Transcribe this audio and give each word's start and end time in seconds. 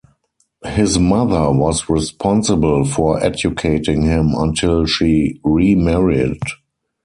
His 0.65 0.97
mother 0.97 1.51
was 1.51 1.87
responsible 1.87 2.85
for 2.85 3.23
educating 3.23 4.01
him 4.01 4.33
until 4.35 4.87
she 4.87 5.39
remarried. 5.43 6.41